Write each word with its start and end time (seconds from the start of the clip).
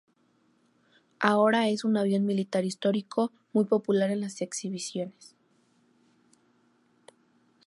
Ahora 1.19 1.67
es 1.69 1.83
un 1.83 1.95
avión 1.95 2.25
militar 2.25 2.65
histórico 2.65 3.31
muy 3.53 3.65
popular 3.65 4.09
en 4.09 4.21
las 4.21 4.41
exhibiciones. 4.41 5.35